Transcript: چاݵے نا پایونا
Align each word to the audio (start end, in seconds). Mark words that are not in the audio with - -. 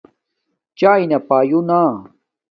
چاݵے 0.77 1.05
نا 1.11 1.17
پایونا 1.27 1.81